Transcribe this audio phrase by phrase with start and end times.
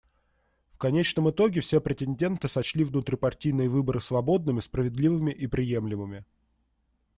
[0.73, 6.25] В конечном итоге все претенденты сочли внутрипартийные выборы свободными, справедливыми и приемлемыми.